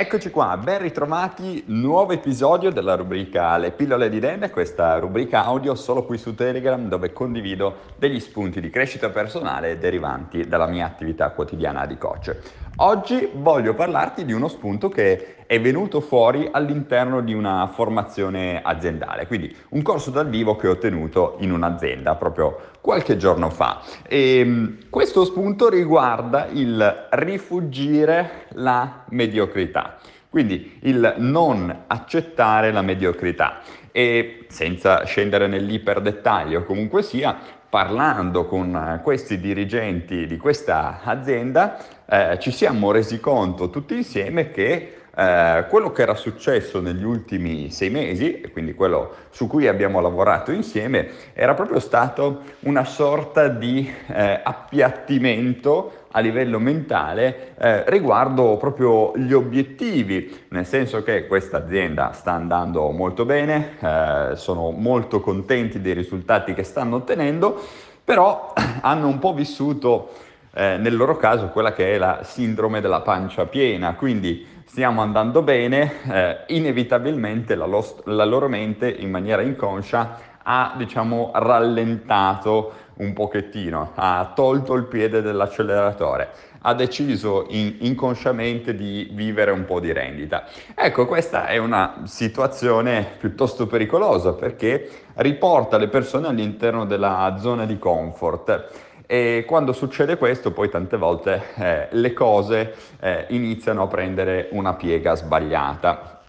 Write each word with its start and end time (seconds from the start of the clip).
Eccoci 0.00 0.30
qua, 0.30 0.56
ben 0.56 0.78
ritrovati, 0.78 1.64
nuovo 1.66 2.12
episodio 2.12 2.70
della 2.70 2.94
rubrica 2.94 3.58
Le 3.58 3.72
pillole 3.72 4.08
di 4.08 4.20
Dan, 4.20 4.48
questa 4.52 4.96
rubrica 5.00 5.44
audio 5.44 5.74
solo 5.74 6.04
qui 6.04 6.18
su 6.18 6.36
Telegram 6.36 6.88
dove 6.88 7.12
condivido 7.12 7.78
degli 7.96 8.20
spunti 8.20 8.60
di 8.60 8.70
crescita 8.70 9.10
personale 9.10 9.76
derivanti 9.76 10.46
dalla 10.46 10.68
mia 10.68 10.86
attività 10.86 11.30
quotidiana 11.30 11.84
di 11.84 11.98
coach. 11.98 12.36
Oggi 12.76 13.28
voglio 13.34 13.74
parlarti 13.74 14.24
di 14.24 14.32
uno 14.32 14.46
spunto 14.46 14.88
che 14.88 15.38
è 15.46 15.60
venuto 15.60 16.00
fuori 16.00 16.48
all'interno 16.48 17.20
di 17.20 17.34
una 17.34 17.66
formazione 17.66 18.60
aziendale, 18.62 19.26
quindi 19.26 19.52
un 19.70 19.82
corso 19.82 20.10
dal 20.10 20.28
vivo 20.28 20.54
che 20.54 20.68
ho 20.68 20.78
tenuto 20.78 21.38
in 21.40 21.50
un'azienda 21.50 22.14
proprio 22.14 22.56
qualche 22.80 23.16
giorno 23.16 23.50
fa. 23.50 23.80
E 24.06 24.38
ehm, 24.38 24.78
questo 24.90 25.24
spunto 25.24 25.68
riguarda 25.68 26.46
il 26.52 27.08
rifugire 27.10 28.46
la 28.50 29.04
mediocrità. 29.08 29.87
Quindi 30.28 30.78
il 30.82 31.14
non 31.18 31.84
accettare 31.86 32.70
la 32.70 32.82
mediocrità 32.82 33.60
e 33.90 34.46
senza 34.48 35.04
scendere 35.04 35.46
nell'iperdettaglio 35.46 36.64
comunque 36.64 37.02
sia, 37.02 37.36
parlando 37.68 38.46
con 38.46 39.00
questi 39.02 39.38
dirigenti 39.38 40.26
di 40.26 40.36
questa 40.36 41.00
azienda 41.02 41.78
eh, 42.06 42.38
ci 42.40 42.50
siamo 42.50 42.90
resi 42.90 43.20
conto 43.20 43.68
tutti 43.70 43.94
insieme 43.94 44.50
che 44.50 44.98
eh, 45.18 45.66
quello 45.68 45.90
che 45.90 46.02
era 46.02 46.14
successo 46.14 46.80
negli 46.80 47.02
ultimi 47.02 47.72
sei 47.72 47.90
mesi, 47.90 48.40
e 48.40 48.52
quindi 48.52 48.72
quello 48.74 49.14
su 49.30 49.48
cui 49.48 49.66
abbiamo 49.66 50.00
lavorato 50.00 50.52
insieme, 50.52 51.08
era 51.32 51.54
proprio 51.54 51.80
stato 51.80 52.42
una 52.60 52.84
sorta 52.84 53.48
di 53.48 53.92
eh, 54.06 54.40
appiattimento 54.42 55.97
a 56.10 56.20
livello 56.20 56.58
mentale 56.58 57.54
eh, 57.58 57.84
riguardo 57.90 58.56
proprio 58.56 59.16
gli 59.16 59.32
obiettivi, 59.32 60.46
nel 60.48 60.66
senso 60.66 61.02
che 61.02 61.26
questa 61.26 61.58
azienda 61.58 62.12
sta 62.12 62.32
andando 62.32 62.90
molto 62.90 63.24
bene, 63.24 63.76
eh, 63.80 64.36
sono 64.36 64.70
molto 64.70 65.20
contenti 65.20 65.80
dei 65.80 65.94
risultati 65.94 66.54
che 66.54 66.62
stanno 66.62 66.96
ottenendo, 66.96 67.60
però 68.02 68.52
hanno 68.80 69.06
un 69.06 69.18
po' 69.18 69.34
vissuto 69.34 70.10
eh, 70.54 70.76
nel 70.78 70.96
loro 70.96 71.16
caso 71.16 71.48
quella 71.48 71.72
che 71.72 71.94
è 71.94 71.98
la 71.98 72.20
sindrome 72.22 72.80
della 72.80 73.00
pancia 73.00 73.44
piena, 73.44 73.94
quindi 73.94 74.46
stiamo 74.64 75.02
andando 75.02 75.42
bene, 75.42 75.92
eh, 76.10 76.36
inevitabilmente 76.48 77.54
la, 77.54 77.66
lo- 77.66 78.02
la, 78.04 78.24
loro 78.24 78.48
mente 78.48 78.90
in 78.90 79.10
maniera 79.10 79.42
inconscia 79.42 80.18
ha 80.42 80.74
diciamo 80.76 81.30
rallentato 81.34 82.72
un 82.98 83.12
pochettino, 83.12 83.92
ha 83.94 84.32
tolto 84.34 84.74
il 84.74 84.84
piede 84.84 85.22
dell'acceleratore, 85.22 86.30
ha 86.62 86.74
deciso 86.74 87.46
in- 87.48 87.76
inconsciamente 87.80 88.74
di 88.74 89.08
vivere 89.12 89.50
un 89.50 89.64
po' 89.64 89.80
di 89.80 89.92
rendita. 89.92 90.44
Ecco, 90.74 91.06
questa 91.06 91.46
è 91.46 91.58
una 91.58 92.02
situazione 92.04 93.06
piuttosto 93.18 93.66
pericolosa 93.66 94.32
perché 94.32 94.88
riporta 95.14 95.78
le 95.78 95.88
persone 95.88 96.28
all'interno 96.28 96.84
della 96.84 97.36
zona 97.38 97.66
di 97.66 97.78
comfort 97.78 98.86
e 99.10 99.44
quando 99.46 99.72
succede 99.72 100.18
questo, 100.18 100.52
poi 100.52 100.68
tante 100.68 100.98
volte 100.98 101.42
eh, 101.56 101.88
le 101.92 102.12
cose 102.12 102.74
eh, 103.00 103.24
iniziano 103.28 103.84
a 103.84 103.86
prendere 103.86 104.48
una 104.50 104.74
piega 104.74 105.14
sbagliata. 105.14 106.20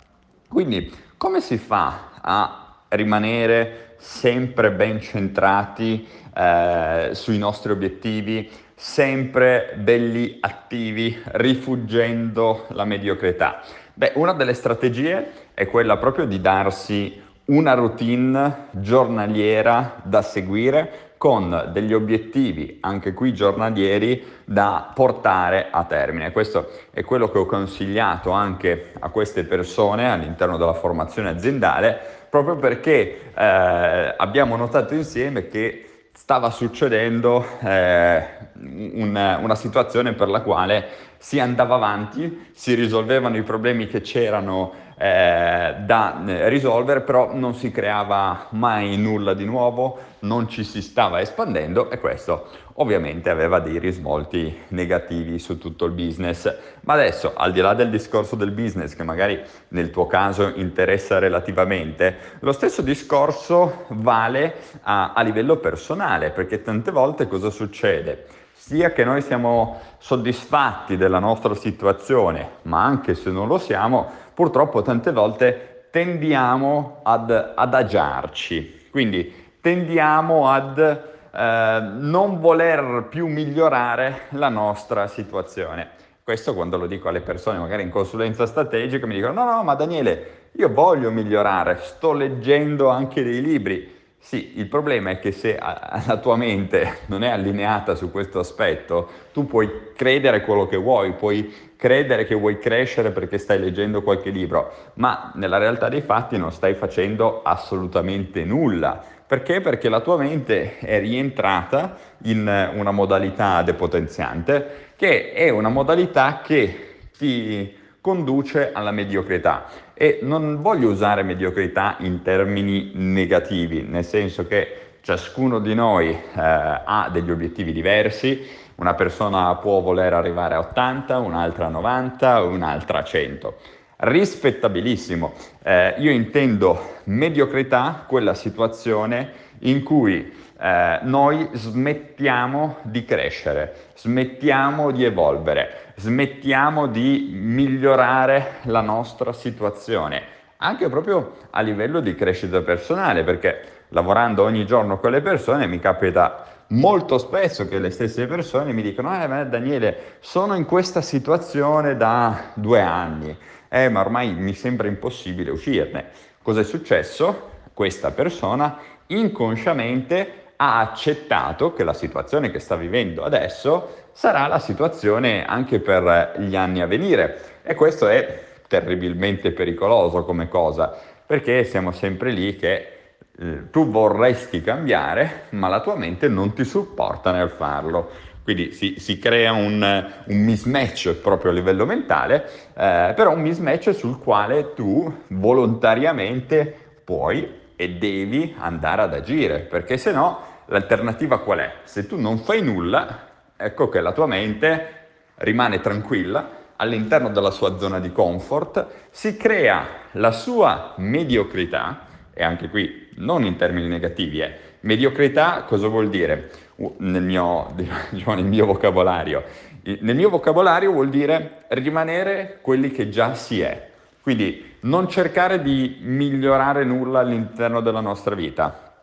Quindi, 0.47 0.89
come 1.17 1.41
si 1.41 1.57
fa 1.57 2.11
a 2.21 2.77
rimanere 2.87 3.88
sempre 3.99 4.71
ben 4.71 5.01
centrati 5.01 6.07
eh, 6.33 7.09
sui 7.11 7.37
nostri 7.37 7.71
obiettivi, 7.71 8.49
sempre 8.73 9.73
belli 9.75 10.37
attivi, 10.39 11.21
rifuggendo 11.23 12.65
la 12.69 12.85
mediocrità? 12.85 13.61
Beh, 13.93 14.13
una 14.15 14.31
delle 14.33 14.53
strategie 14.53 15.31
è 15.53 15.67
quella 15.67 15.97
proprio 15.97 16.25
di 16.25 16.39
darsi 16.39 17.21
una 17.45 17.73
routine 17.73 18.67
giornaliera 18.71 20.01
da 20.03 20.21
seguire 20.21 21.07
con 21.17 21.71
degli 21.73 21.93
obiettivi, 21.93 22.77
anche 22.79 23.13
qui 23.13 23.33
giornalieri, 23.33 24.23
da 24.45 24.89
portare 24.95 25.67
a 25.69 25.83
termine. 25.83 26.31
Questo 26.31 26.69
è 26.91 27.03
quello 27.03 27.29
che 27.29 27.39
ho 27.39 27.45
consigliato 27.45 28.31
anche 28.31 28.93
a 28.97 29.09
queste 29.09 29.43
persone 29.43 30.09
all'interno 30.09 30.55
della 30.55 30.73
formazione 30.73 31.27
aziendale, 31.27 32.18
proprio 32.29 32.55
perché 32.55 33.31
eh, 33.33 34.15
abbiamo 34.17 34.55
notato 34.55 34.93
insieme 34.93 35.47
che 35.47 35.85
stava 36.13 36.49
succedendo 36.51 37.45
eh, 37.61 38.23
un, 38.61 39.37
una 39.41 39.55
situazione 39.55 40.13
per 40.13 40.27
la 40.27 40.41
quale 40.41 40.87
si 41.17 41.39
andava 41.39 41.75
avanti, 41.75 42.51
si 42.53 42.73
risolvevano 42.75 43.37
i 43.37 43.43
problemi 43.43 43.87
che 43.87 44.01
c'erano 44.01 44.73
eh, 44.97 45.75
da 45.79 46.21
eh, 46.25 46.49
risolvere, 46.49 47.01
però 47.01 47.33
non 47.33 47.55
si 47.55 47.71
creava 47.71 48.47
mai 48.51 48.97
nulla 48.97 49.33
di 49.33 49.45
nuovo, 49.45 49.97
non 50.19 50.49
ci 50.49 50.63
si 50.63 50.81
stava 50.81 51.21
espandendo 51.21 51.89
e 51.89 51.99
questo 51.99 52.47
ovviamente 52.79 53.29
aveva 53.29 53.59
dei 53.59 53.77
risvolti 53.77 54.63
negativi 54.69 55.39
su 55.39 55.57
tutto 55.57 55.85
il 55.85 55.91
business. 55.91 56.53
Ma 56.81 56.93
adesso, 56.93 57.33
al 57.35 57.51
di 57.51 57.61
là 57.61 57.73
del 57.73 57.89
discorso 57.89 58.35
del 58.35 58.51
business, 58.51 58.95
che 58.95 59.03
magari 59.03 59.41
nel 59.69 59.89
tuo 59.89 60.07
caso 60.07 60.51
interessa 60.55 61.19
relativamente, 61.19 62.17
lo 62.39 62.51
stesso 62.51 62.81
discorso 62.81 63.85
vale 63.89 64.55
a, 64.81 65.13
a 65.13 65.21
livello 65.21 65.57
personale, 65.57 66.31
perché 66.31 66.61
tante 66.61 66.91
volte 66.91 67.27
cosa 67.27 67.49
succede? 67.49 68.25
sia 68.51 68.91
che 68.91 69.05
noi 69.05 69.21
siamo 69.21 69.79
soddisfatti 69.99 70.97
della 70.97 71.17
nostra 71.17 71.55
situazione, 71.55 72.57
ma 72.63 72.83
anche 72.83 73.15
se 73.15 73.31
non 73.31 73.47
lo 73.47 73.57
siamo, 73.57 74.05
purtroppo 74.33 74.81
tante 74.81 75.13
volte 75.13 75.87
tendiamo 75.89 76.99
ad 77.01 77.53
adagiarci, 77.55 78.89
quindi 78.91 79.33
tendiamo 79.61 80.49
ad 80.49 81.07
eh, 81.31 81.89
non 81.99 82.39
voler 82.39 83.07
più 83.09 83.27
migliorare 83.27 84.27
la 84.29 84.49
nostra 84.49 85.07
situazione. 85.07 85.97
Questo 86.23 86.53
quando 86.53 86.77
lo 86.77 86.85
dico 86.85 87.09
alle 87.09 87.21
persone, 87.21 87.57
magari 87.57 87.83
in 87.83 87.89
consulenza 87.89 88.45
strategica, 88.45 89.07
mi 89.07 89.15
dicono 89.15 89.33
no, 89.33 89.51
no, 89.51 89.63
ma 89.63 89.73
Daniele, 89.73 90.49
io 90.53 90.71
voglio 90.71 91.09
migliorare, 91.11 91.79
sto 91.81 92.13
leggendo 92.13 92.89
anche 92.89 93.23
dei 93.23 93.41
libri. 93.41 93.97
Sì, 94.21 94.59
il 94.59 94.67
problema 94.67 95.11
è 95.11 95.19
che 95.19 95.31
se 95.31 95.57
la 95.57 96.17
tua 96.17 96.35
mente 96.35 96.99
non 97.07 97.23
è 97.23 97.29
allineata 97.29 97.95
su 97.95 98.11
questo 98.11 98.39
aspetto, 98.39 99.07
tu 99.33 99.47
puoi 99.47 99.91
credere 99.95 100.41
quello 100.41 100.67
che 100.67 100.75
vuoi, 100.75 101.13
puoi 101.13 101.71
credere 101.75 102.25
che 102.25 102.35
vuoi 102.35 102.59
crescere 102.59 103.11
perché 103.11 103.37
stai 103.37 103.57
leggendo 103.57 104.03
qualche 104.03 104.29
libro, 104.29 104.91
ma 104.95 105.31
nella 105.35 105.57
realtà 105.57 105.87
dei 105.87 106.01
fatti 106.01 106.37
non 106.37 106.51
stai 106.51 106.73
facendo 106.73 107.41
assolutamente 107.41 108.43
nulla. 108.43 109.01
Perché? 109.29 109.61
Perché 109.61 109.89
la 109.89 109.99
tua 109.99 110.17
mente 110.17 110.79
è 110.79 110.99
rientrata 110.99 111.97
in 112.23 112.71
una 112.73 112.89
modalità 112.89 113.61
depotenziante 113.61 114.93
che 114.95 115.33
è 115.33 115.49
una 115.49 115.69
modalità 115.69 116.41
che 116.43 116.95
ti 117.15 117.71
conduce 118.01 118.71
alla 118.73 118.89
mediocrità. 118.89 119.65
E 119.93 120.17
non 120.23 120.63
voglio 120.63 120.89
usare 120.89 121.21
mediocrità 121.21 121.97
in 121.99 122.23
termini 122.23 122.89
negativi, 122.95 123.83
nel 123.83 124.03
senso 124.03 124.47
che 124.47 124.95
ciascuno 125.01 125.59
di 125.59 125.75
noi 125.75 126.09
eh, 126.09 126.19
ha 126.33 127.07
degli 127.13 127.29
obiettivi 127.29 127.71
diversi, 127.71 128.43
una 128.77 128.95
persona 128.95 129.53
può 129.57 129.79
voler 129.81 130.11
arrivare 130.11 130.55
a 130.55 130.59
80, 130.59 131.19
un'altra 131.19 131.67
a 131.67 131.69
90, 131.69 132.41
un'altra 132.45 132.97
a 132.97 133.03
100. 133.03 133.57
Rispettabilissimo. 134.01 135.33
Eh, 135.61 135.95
io 135.97 136.11
intendo 136.11 136.99
mediocrità 137.05 138.05
quella 138.07 138.33
situazione 138.33 139.31
in 139.59 139.83
cui 139.83 140.33
eh, 140.57 140.99
noi 141.01 141.49
smettiamo 141.51 142.77
di 142.83 143.03
crescere, 143.03 143.89
smettiamo 143.95 144.91
di 144.91 145.03
evolvere, 145.03 145.93
smettiamo 145.95 146.87
di 146.87 147.31
migliorare 147.33 148.59
la 148.63 148.79
nostra 148.79 149.33
situazione, 149.33 150.21
anche 150.57 150.87
proprio 150.87 151.33
a 151.49 151.59
livello 151.59 151.99
di 151.99 152.15
crescita 152.15 152.61
personale, 152.61 153.25
perché 153.25 153.61
lavorando 153.89 154.43
ogni 154.43 154.65
giorno 154.65 154.97
con 154.97 155.11
le 155.11 155.19
persone 155.19 155.67
mi 155.67 155.79
capita 155.79 156.45
molto 156.69 157.17
spesso 157.17 157.67
che 157.67 157.79
le 157.79 157.89
stesse 157.89 158.27
persone 158.27 158.71
mi 158.71 158.81
dicono, 158.81 159.13
eh 159.13 159.45
Daniele, 159.47 160.15
sono 160.19 160.55
in 160.55 160.65
questa 160.65 161.01
situazione 161.01 161.97
da 161.97 162.51
due 162.53 162.79
anni, 162.79 163.35
eh, 163.69 163.89
ma 163.89 164.01
ormai 164.01 164.33
mi 164.33 164.53
sembra 164.53 164.87
impossibile 164.87 165.51
uscirne. 165.51 166.05
Cos'è 166.41 166.63
successo? 166.63 167.49
Questa 167.73 168.11
persona 168.11 168.77
inconsciamente 169.07 170.33
ha 170.57 170.79
accettato 170.79 171.73
che 171.73 171.85
la 171.85 171.93
situazione 171.93 172.51
che 172.51 172.59
sta 172.59 172.75
vivendo 172.75 173.23
adesso 173.23 174.07
sarà 174.11 174.47
la 174.47 174.59
situazione 174.59 175.45
anche 175.45 175.79
per 175.79 176.33
gli 176.39 176.55
anni 176.55 176.81
a 176.81 176.85
venire 176.85 177.61
e 177.63 177.75
questo 177.75 178.09
è 178.09 178.43
terribilmente 178.67 179.51
pericoloso 179.51 180.25
come 180.25 180.49
cosa 180.49 180.93
perché 181.25 181.63
siamo 181.63 181.91
sempre 181.91 182.31
lì 182.31 182.55
che 182.55 182.99
eh, 183.39 183.69
tu 183.69 183.87
vorresti 183.87 184.61
cambiare, 184.61 185.43
ma 185.51 185.67
la 185.67 185.79
tua 185.79 185.95
mente 185.95 186.27
non 186.27 186.53
ti 186.53 186.65
supporta 186.65 187.31
nel 187.31 187.49
farlo. 187.49 188.09
Quindi 188.49 188.71
si, 188.71 188.95
si 188.97 189.19
crea 189.19 189.51
un, 189.51 190.11
un, 190.25 190.37
mismatch 190.37 191.13
proprio 191.21 191.51
a 191.51 191.53
livello 191.53 191.85
mentale, 191.85 192.49
eh, 192.75 193.13
però 193.15 193.31
un 193.31 193.41
mismatch 193.41 193.93
sul 193.93 194.17
quale 194.17 194.73
tu 194.73 195.21
volontariamente 195.27 196.75
puoi 197.03 197.47
e 197.75 197.89
devi 197.91 198.55
andare 198.57 199.03
ad 199.03 199.13
agire, 199.13 199.59
perché 199.59 199.97
se 199.97 200.11
no 200.11 200.39
l'alternativa 200.65 201.37
qual 201.41 201.59
è? 201.59 201.73
Se 201.83 202.07
tu 202.07 202.19
non 202.19 202.39
fai 202.39 202.63
nulla, 202.63 203.27
ecco 203.55 203.87
che 203.87 204.01
la 204.01 204.13
tua 204.13 204.25
mente 204.25 204.93
rimane 205.35 205.79
tranquilla 205.79 206.49
all'interno 206.77 207.29
della 207.29 207.51
sua 207.51 207.77
zona 207.77 207.99
di 207.99 208.11
comfort, 208.11 208.87
si 209.11 209.37
crea 209.37 209.85
la 210.13 210.31
sua 210.31 210.95
mediocrità, 210.97 212.07
e 212.33 212.43
anche 212.43 212.67
qui 212.67 213.09
non 213.17 213.45
in 213.45 213.57
termini 213.57 213.87
negativi, 213.87 214.39
eh. 214.39 214.55
mediocrità 214.79 215.65
cosa 215.67 215.87
vuol 215.87 216.09
dire? 216.09 216.49
Nel 216.97 217.21
mio, 217.21 217.73
diciamo, 218.09 218.35
nel 218.35 218.45
mio 218.45 218.65
vocabolario. 218.65 219.43
Nel 219.83 220.15
mio 220.15 220.29
vocabolario 220.29 220.91
vuol 220.91 221.09
dire 221.09 221.63
rimanere 221.69 222.59
quelli 222.61 222.91
che 222.91 223.09
già 223.09 223.33
si 223.33 223.61
è. 223.61 223.89
Quindi 224.21 224.75
non 224.81 225.09
cercare 225.09 225.61
di 225.61 225.97
migliorare 226.01 226.83
nulla 226.83 227.19
all'interno 227.19 227.81
della 227.81 228.01
nostra 228.01 228.35
vita. 228.35 228.93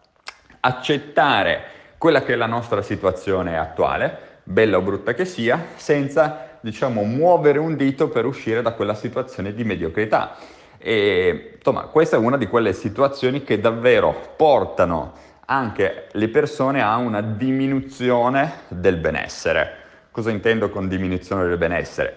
Accettare 0.61 1.75
quella 1.99 2.23
che 2.23 2.34
è 2.34 2.37
la 2.37 2.46
nostra 2.46 2.82
situazione 2.82 3.58
attuale, 3.58 4.19
bella 4.44 4.76
o 4.76 4.82
brutta 4.82 5.14
che 5.14 5.25
sia, 5.25 5.64
senza, 5.75 6.58
diciamo, 6.61 7.02
muovere 7.02 7.58
un 7.58 7.75
dito 7.75 8.08
per 8.08 8.26
uscire 8.26 8.62
da 8.62 8.72
quella 8.72 8.94
situazione 8.94 9.55
di 9.55 9.64
mediocrità. 9.64 10.37
E 10.79 11.55
insomma, 11.56 11.82
questa 11.82 12.17
è 12.17 12.19
una 12.19 12.37
di 12.37 12.46
quelle 12.46 12.72
situazioni 12.72 13.43
che 13.43 13.58
davvero 13.58 14.34
portano 14.37 15.14
anche 15.46 16.08
le 16.12 16.28
persone 16.28 16.82
a 16.82 16.96
una 16.96 17.20
diminuzione 17.20 18.52
del 18.69 18.96
benessere. 18.96 19.84
Cosa 20.10 20.31
intendo 20.31 20.70
con 20.70 20.88
diminuzione 20.88 21.46
del 21.46 21.56
benessere? 21.56 22.16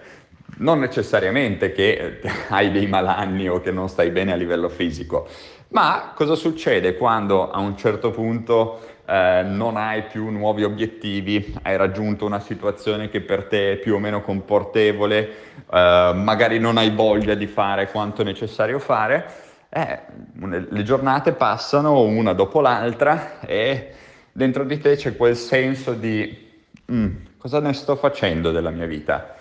Non 0.58 0.80
necessariamente 0.80 1.72
che 1.72 2.22
hai 2.50 2.72
dei 2.72 2.88
malanni 2.88 3.48
o 3.48 3.62
che 3.62 3.72
non 3.72 3.88
stai 3.88 4.10
bene 4.10 4.34
a 4.34 4.36
livello 4.36 4.70
fisico, 4.70 5.28
ma 5.70 6.14
cosa 6.16 6.34
succede 6.34 6.98
quando 6.98 7.52
a 7.52 7.60
un 7.60 7.78
certo 7.78 8.10
punto 8.10 8.80
eh, 9.06 9.44
non 9.46 9.78
hai 9.78 10.04
più 10.04 10.30
nuovi 10.30 10.64
obiettivi, 10.64 11.54
hai 11.62 11.78
raggiunto 11.78 12.26
una 12.26 12.40
situazione 12.40 13.10
che 13.10 13.22
per 13.22 13.46
te 13.46 13.74
è 13.74 13.76
più 13.78 13.94
o 13.94 14.00
meno 14.00 14.22
comportevole, 14.22 15.30
eh, 15.72 16.12
magari 16.16 16.58
non 16.58 16.78
hai 16.78 16.90
voglia 16.90 17.36
di 17.36 17.46
fare 17.46 17.92
quanto 17.92 18.24
è 18.24 18.26
necessario 18.26 18.80
fare? 18.80 19.49
Eh, 19.70 20.00
le 20.48 20.84
giornate 20.84 21.34
passano 21.34 22.02
una 22.02 22.34
dopo 22.34 22.60
l'altra 22.60 23.40
e 23.42 23.94
dentro 24.32 24.64
di 24.64 24.80
te 24.80 24.96
c'è 24.96 25.16
quel 25.16 25.36
senso 25.36 25.94
di 25.94 26.50
mm, 26.92 27.16
cosa 27.38 27.60
ne 27.60 27.74
sto 27.74 27.96
facendo 27.96 28.52
della 28.52 28.72
mia 28.72 28.88
vita? 28.88 29.36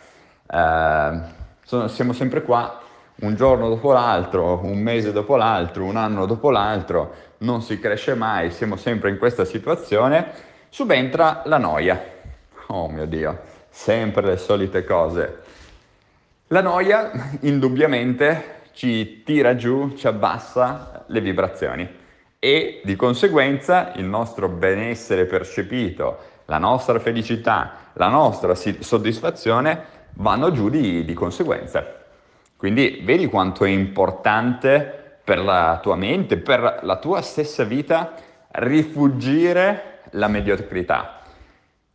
Eh, 0.46 1.20
sono, 1.64 1.88
siamo 1.88 2.12
sempre 2.12 2.42
qua, 2.42 2.80
un 3.20 3.34
giorno 3.34 3.68
dopo 3.68 3.92
l'altro, 3.92 4.60
un 4.62 4.78
mese 4.78 5.12
dopo 5.12 5.36
l'altro, 5.36 5.84
un 5.84 5.96
anno 5.96 6.26
dopo 6.26 6.50
l'altro, 6.50 7.14
non 7.38 7.62
si 7.62 7.78
cresce 7.78 8.14
mai, 8.14 8.50
siamo 8.50 8.76
sempre 8.76 9.10
in 9.10 9.18
questa 9.18 9.44
situazione, 9.44 10.30
subentra 10.68 11.42
la 11.46 11.58
noia. 11.58 12.00
Oh 12.68 12.88
mio 12.88 13.06
Dio, 13.06 13.40
sempre 13.70 14.26
le 14.26 14.36
solite 14.36 14.84
cose. 14.84 15.42
La 16.48 16.60
noia, 16.60 17.10
indubbiamente, 17.40 18.57
ci 18.78 19.24
tira 19.24 19.56
giù, 19.56 19.94
ci 19.96 20.06
abbassa 20.06 21.02
le 21.08 21.20
vibrazioni 21.20 21.88
e 22.38 22.80
di 22.84 22.94
conseguenza 22.94 23.90
il 23.96 24.04
nostro 24.04 24.48
benessere 24.48 25.24
percepito, 25.24 26.18
la 26.44 26.58
nostra 26.58 27.00
felicità, 27.00 27.72
la 27.94 28.06
nostra 28.06 28.54
soddisfazione 28.54 29.82
vanno 30.12 30.52
giù 30.52 30.68
di, 30.68 31.04
di 31.04 31.12
conseguenza. 31.12 31.84
Quindi 32.56 33.02
vedi 33.02 33.26
quanto 33.26 33.64
è 33.64 33.68
importante 33.68 35.18
per 35.24 35.40
la 35.40 35.80
tua 35.82 35.96
mente, 35.96 36.36
per 36.36 36.78
la 36.82 36.96
tua 36.98 37.20
stessa 37.20 37.64
vita, 37.64 38.14
rifugire 38.50 40.02
la 40.10 40.28
mediocrità. 40.28 41.22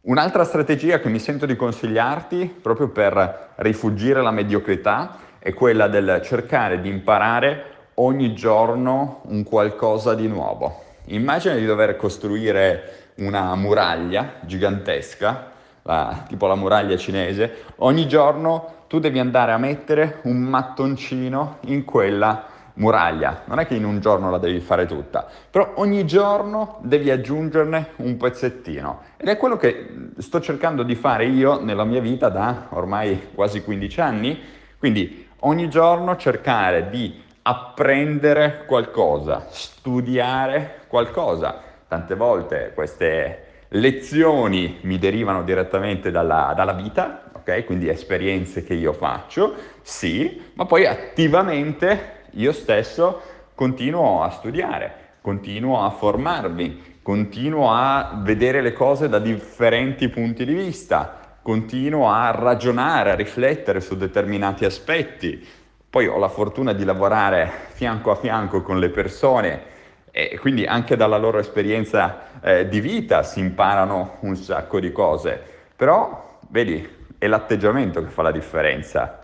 Un'altra 0.01 0.43
strategia 0.43 0.99
che 0.99 1.07
mi 1.07 1.19
sento 1.19 1.45
di 1.45 1.55
consigliarti 1.55 2.57
proprio 2.61 2.89
per 2.89 3.51
rifugire 3.55 4.21
la 4.21 4.31
mediocrità 4.31 5.31
è 5.43 5.53
quella 5.53 5.89
del 5.89 6.21
cercare 6.23 6.79
di 6.79 6.87
imparare 6.87 7.65
ogni 7.95 8.33
giorno 8.33 9.23
un 9.25 9.43
qualcosa 9.43 10.15
di 10.15 10.29
nuovo. 10.29 10.81
Immagina 11.07 11.55
di 11.55 11.65
dover 11.65 11.97
costruire 11.97 13.11
una 13.15 13.53
muraglia 13.55 14.35
gigantesca, 14.39 15.51
la, 15.81 16.23
tipo 16.29 16.47
la 16.47 16.55
muraglia 16.55 16.95
cinese, 16.95 17.63
ogni 17.79 18.07
giorno 18.07 18.85
tu 18.87 18.99
devi 18.99 19.19
andare 19.19 19.51
a 19.51 19.57
mettere 19.57 20.19
un 20.23 20.37
mattoncino 20.37 21.57
in 21.65 21.83
quella 21.83 22.45
muraglia. 22.75 23.41
Non 23.43 23.59
è 23.59 23.67
che 23.67 23.75
in 23.75 23.83
un 23.83 23.99
giorno 23.99 24.31
la 24.31 24.37
devi 24.37 24.61
fare 24.61 24.85
tutta, 24.85 25.27
però 25.51 25.73
ogni 25.75 26.05
giorno 26.05 26.77
devi 26.83 27.11
aggiungerne 27.11 27.89
un 27.97 28.15
pezzettino. 28.15 29.01
Ed 29.17 29.27
è 29.27 29.35
quello 29.35 29.57
che 29.57 30.11
sto 30.19 30.39
cercando 30.39 30.83
di 30.83 30.95
fare 30.95 31.25
io 31.25 31.61
nella 31.61 31.83
mia 31.83 31.99
vita 31.99 32.29
da 32.29 32.67
ormai 32.69 33.31
quasi 33.35 33.61
15 33.61 33.99
anni. 33.99 34.39
Quindi 34.79 35.23
ogni 35.45 35.69
giorno 35.69 36.15
cercare 36.15 36.89
di 36.89 37.21
apprendere 37.43 38.63
qualcosa, 38.65 39.45
studiare 39.49 40.81
qualcosa. 40.87 41.61
Tante 41.87 42.15
volte 42.15 42.71
queste 42.73 43.65
lezioni 43.69 44.79
mi 44.81 44.97
derivano 44.97 45.43
direttamente 45.43 46.11
dalla, 46.11 46.53
dalla 46.55 46.73
vita, 46.73 47.23
ok? 47.33 47.65
Quindi 47.65 47.89
esperienze 47.89 48.63
che 48.63 48.73
io 48.73 48.93
faccio, 48.93 49.53
sì, 49.81 50.41
ma 50.53 50.65
poi 50.65 50.85
attivamente 50.85 52.21
io 52.31 52.51
stesso 52.51 53.21
continuo 53.53 54.23
a 54.23 54.29
studiare, 54.29 54.95
continuo 55.21 55.83
a 55.83 55.89
formarmi, 55.89 56.99
continuo 57.01 57.71
a 57.71 58.21
vedere 58.23 58.61
le 58.61 58.73
cose 58.73 59.09
da 59.09 59.19
differenti 59.19 60.07
punti 60.07 60.45
di 60.45 60.53
vista, 60.53 61.19
continuo 61.43 62.09
a 62.09 62.31
ragionare, 62.31 63.11
a 63.11 63.15
riflettere 63.15 63.81
su 63.81 63.95
determinati 63.97 64.65
aspetti. 64.65 65.45
Poi 65.89 66.07
ho 66.07 66.17
la 66.17 66.29
fortuna 66.29 66.73
di 66.73 66.85
lavorare 66.85 67.51
fianco 67.73 68.09
a 68.09 68.15
fianco 68.15 68.63
con 68.63 68.79
le 68.79 68.89
persone 68.89 69.71
e 70.09 70.39
quindi 70.39 70.65
anche 70.65 70.95
dalla 70.95 71.17
loro 71.17 71.39
esperienza 71.39 72.39
eh, 72.41 72.67
di 72.67 72.79
vita 72.79 73.23
si 73.23 73.39
imparano 73.39 74.17
un 74.21 74.35
sacco 74.35 74.79
di 74.79 74.91
cose. 74.91 75.39
Però, 75.75 76.39
vedi, 76.47 76.87
è 77.17 77.27
l'atteggiamento 77.27 78.01
che 78.01 78.09
fa 78.09 78.21
la 78.21 78.31
differenza. 78.31 79.19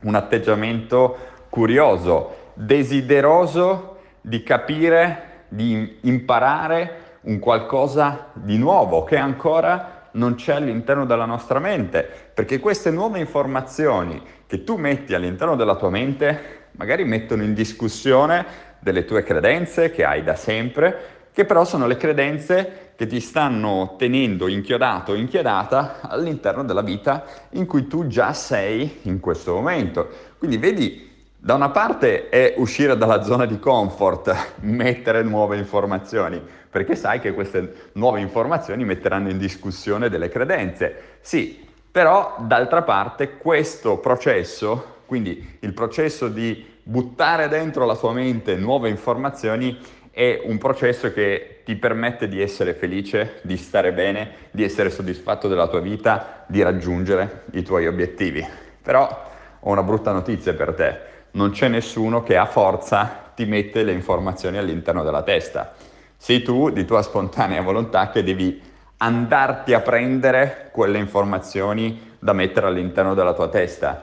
Un 0.00 0.14
atteggiamento 0.14 1.16
curioso, 1.50 2.50
desideroso 2.54 3.98
di 4.20 4.42
capire, 4.42 5.44
di 5.48 5.98
imparare 6.02 7.00
un 7.22 7.38
qualcosa 7.38 8.30
di 8.32 8.56
nuovo 8.56 9.04
che 9.04 9.16
ancora 9.16 10.01
non 10.12 10.34
c'è 10.34 10.54
all'interno 10.54 11.06
della 11.06 11.24
nostra 11.24 11.58
mente, 11.58 12.08
perché 12.34 12.58
queste 12.58 12.90
nuove 12.90 13.18
informazioni 13.18 14.22
che 14.46 14.64
tu 14.64 14.76
metti 14.76 15.14
all'interno 15.14 15.56
della 15.56 15.76
tua 15.76 15.90
mente 15.90 16.60
magari 16.72 17.04
mettono 17.04 17.42
in 17.42 17.54
discussione 17.54 18.70
delle 18.78 19.04
tue 19.04 19.22
credenze 19.22 19.90
che 19.90 20.04
hai 20.04 20.22
da 20.22 20.34
sempre, 20.34 21.20
che 21.32 21.44
però 21.44 21.64
sono 21.64 21.86
le 21.86 21.96
credenze 21.96 22.92
che 22.96 23.06
ti 23.06 23.20
stanno 23.20 23.94
tenendo 23.96 24.48
inchiodato 24.48 25.12
o 25.12 25.14
inchiodata 25.14 26.00
all'interno 26.02 26.64
della 26.64 26.82
vita 26.82 27.24
in 27.50 27.66
cui 27.66 27.86
tu 27.86 28.06
già 28.06 28.32
sei 28.32 29.00
in 29.02 29.18
questo 29.20 29.54
momento. 29.54 30.08
Quindi 30.38 30.58
vedi, 30.58 31.11
da 31.44 31.54
una 31.54 31.70
parte 31.70 32.28
è 32.28 32.54
uscire 32.58 32.96
dalla 32.96 33.24
zona 33.24 33.46
di 33.46 33.58
comfort, 33.58 34.58
mettere 34.62 35.24
nuove 35.24 35.56
informazioni, 35.56 36.40
perché 36.70 36.94
sai 36.94 37.18
che 37.18 37.34
queste 37.34 37.90
nuove 37.94 38.20
informazioni 38.20 38.84
metteranno 38.84 39.28
in 39.28 39.38
discussione 39.38 40.08
delle 40.08 40.28
credenze. 40.28 41.16
Sì, 41.20 41.66
però 41.90 42.36
d'altra 42.38 42.82
parte 42.82 43.38
questo 43.38 43.98
processo, 43.98 44.98
quindi 45.04 45.58
il 45.58 45.72
processo 45.72 46.28
di 46.28 46.64
buttare 46.80 47.48
dentro 47.48 47.86
la 47.86 47.96
tua 47.96 48.12
mente 48.12 48.54
nuove 48.54 48.88
informazioni, 48.88 49.76
è 50.12 50.42
un 50.44 50.58
processo 50.58 51.12
che 51.12 51.62
ti 51.64 51.74
permette 51.74 52.28
di 52.28 52.40
essere 52.40 52.72
felice, 52.72 53.40
di 53.42 53.56
stare 53.56 53.92
bene, 53.92 54.30
di 54.52 54.62
essere 54.62 54.90
soddisfatto 54.90 55.48
della 55.48 55.66
tua 55.66 55.80
vita, 55.80 56.44
di 56.46 56.62
raggiungere 56.62 57.46
i 57.54 57.64
tuoi 57.64 57.88
obiettivi. 57.88 58.46
Però 58.80 59.30
ho 59.58 59.70
una 59.70 59.82
brutta 59.82 60.12
notizia 60.12 60.54
per 60.54 60.74
te, 60.74 61.10
non 61.32 61.50
c'è 61.50 61.68
nessuno 61.68 62.22
che 62.22 62.36
a 62.36 62.46
forza 62.46 63.30
ti 63.34 63.44
mette 63.44 63.82
le 63.82 63.92
informazioni 63.92 64.58
all'interno 64.58 65.02
della 65.02 65.22
testa. 65.22 65.72
Sei 66.16 66.42
tu 66.42 66.70
di 66.70 66.84
tua 66.84 67.02
spontanea 67.02 67.62
volontà 67.62 68.10
che 68.10 68.22
devi 68.22 68.60
andarti 68.98 69.74
a 69.74 69.80
prendere 69.80 70.68
quelle 70.72 70.98
informazioni 70.98 72.10
da 72.18 72.32
mettere 72.32 72.66
all'interno 72.66 73.14
della 73.14 73.34
tua 73.34 73.48
testa. 73.48 74.02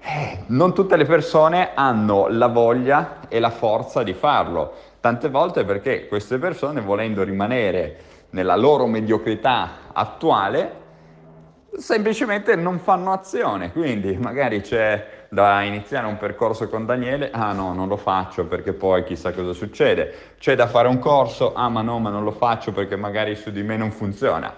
Eh, 0.00 0.44
non 0.48 0.74
tutte 0.74 0.96
le 0.96 1.04
persone 1.04 1.70
hanno 1.74 2.26
la 2.28 2.48
voglia 2.48 3.20
e 3.28 3.38
la 3.38 3.50
forza 3.50 4.02
di 4.02 4.12
farlo, 4.12 4.74
tante 5.00 5.28
volte 5.28 5.64
perché 5.64 6.08
queste 6.08 6.38
persone 6.38 6.80
volendo 6.80 7.22
rimanere 7.22 7.96
nella 8.30 8.56
loro 8.56 8.86
mediocrità 8.86 9.90
attuale 9.92 10.80
semplicemente 11.76 12.54
non 12.56 12.78
fanno 12.78 13.12
azione, 13.12 13.72
quindi 13.72 14.16
magari 14.16 14.60
c'è 14.60 15.21
da 15.32 15.62
iniziare 15.62 16.06
un 16.06 16.18
percorso 16.18 16.68
con 16.68 16.84
Daniele, 16.84 17.30
ah 17.30 17.54
no, 17.54 17.72
non 17.72 17.88
lo 17.88 17.96
faccio 17.96 18.44
perché 18.44 18.74
poi 18.74 19.02
chissà 19.02 19.32
cosa 19.32 19.54
succede, 19.54 20.34
c'è 20.38 20.54
da 20.54 20.66
fare 20.66 20.88
un 20.88 20.98
corso, 20.98 21.54
ah 21.54 21.70
ma 21.70 21.80
no, 21.80 21.98
ma 22.00 22.10
non 22.10 22.22
lo 22.22 22.32
faccio 22.32 22.70
perché 22.70 22.96
magari 22.96 23.34
su 23.34 23.50
di 23.50 23.62
me 23.62 23.78
non 23.78 23.90
funziona. 23.90 24.52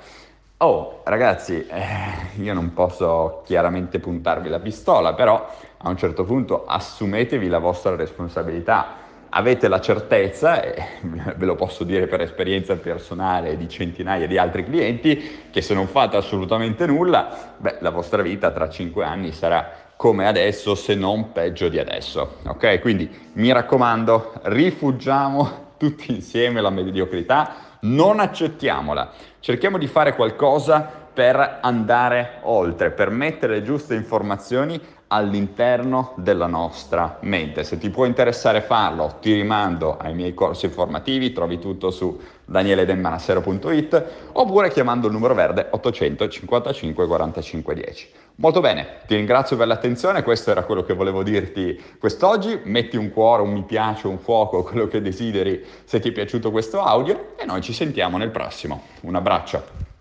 Oh, 0.57 1.03
ragazzi, 1.05 1.65
eh, 1.65 2.41
io 2.43 2.53
non 2.55 2.73
posso 2.73 3.43
chiaramente 3.45 4.01
puntarvi 4.01 4.49
la 4.49 4.59
pistola, 4.59 5.15
però 5.15 5.49
a 5.77 5.89
un 5.89 5.97
certo 5.97 6.25
punto 6.25 6.65
assumetevi 6.67 7.47
la 7.47 7.59
vostra 7.59 7.95
responsabilità 7.95 9.04
avete 9.37 9.69
la 9.69 9.81
certezza, 9.81 10.63
e 10.63 10.83
ve 11.37 11.45
lo 11.45 11.55
posso 11.55 11.85
dire 11.85 12.07
per 12.07 12.21
esperienza 12.21 12.77
personale 12.77 13.57
di 13.57 13.69
centinaia 13.69 14.27
di 14.27 14.39
altri 14.39 14.65
clienti, 14.65 15.49
che 15.51 15.61
se 15.61 15.75
non 15.75 15.87
fate 15.87 16.17
assolutamente 16.17 16.87
nulla, 16.87 17.53
beh, 17.57 17.77
la 17.81 17.91
vostra 17.91 18.23
vita 18.23 18.51
tra 18.51 18.69
cinque 18.69 19.05
anni 19.05 19.33
sarà 19.33 19.83
come 19.97 20.27
adesso, 20.27 20.75
se 20.75 20.95
non 20.95 21.33
peggio 21.33 21.69
di 21.69 21.79
adesso. 21.79 22.37
Ok? 22.47 22.81
Quindi 22.81 23.11
mi 23.35 23.53
raccomando, 23.53 24.35
rifuggiamo 24.45 25.63
tutti 25.79 26.13
insieme 26.13 26.61
la 26.61 26.71
mediocrità, 26.71 27.55
non 27.81 28.21
accettiamola, 28.21 29.13
cerchiamo 29.41 29.79
di 29.79 29.87
fare 29.87 30.15
qualcosa 30.15 31.03
per 31.13 31.59
andare 31.61 32.39
oltre, 32.43 32.91
per 32.91 33.11
mettere 33.11 33.55
le 33.55 33.63
giuste 33.63 33.95
informazioni 33.95 34.81
all'interno 35.15 36.13
della 36.17 36.49
nostra 36.49 37.19
mente. 37.21 37.63
Se 37.63 37.79
ti 37.79 37.89
può 37.89 38.05
interessare 38.05 38.61
farlo, 38.61 39.19
ti 39.21 39.33
rimando 39.33 39.97
ai 39.97 40.13
miei 40.13 40.35
corsi 40.35 40.69
formativi, 40.69 41.33
trovi 41.33 41.61
tutto 41.61 41.93
su 41.93 42.21
danieledemmanassero.it 42.45 44.05
oppure 44.33 44.71
chiamando 44.71 45.07
il 45.07 45.13
numero 45.13 45.35
verde 45.35 45.69
855 45.71 47.07
45 47.07 47.75
10. 47.75 48.09
Molto 48.37 48.61
bene, 48.61 49.03
ti 49.07 49.15
ringrazio 49.15 49.57
per 49.57 49.69
l'attenzione, 49.69 50.25
questo 50.25 50.51
era 50.51 50.65
quello 50.65 50.83
che 50.83 50.95
volevo 50.95 51.23
dirti 51.23 51.81
quest'oggi, 52.01 52.63
metti 52.65 52.97
un 52.97 53.13
cuore, 53.13 53.43
un 53.43 53.53
mi 53.53 53.63
piace, 53.63 54.09
un 54.09 54.19
fuoco, 54.19 54.65
quello 54.67 54.89
che 54.89 55.01
desideri 55.01 55.65
se 55.85 56.01
ti 56.01 56.09
è 56.09 56.13
piaciuto 56.13 56.51
questo 56.51 56.83
audio 56.83 57.37
e 57.37 57.45
noi 57.45 57.63
ci 57.63 57.73
sentiamo 57.73 58.19
nel 58.19 58.31
prossimo. 58.31 58.83
Un 59.03 59.15
abbraccio. 59.15 59.94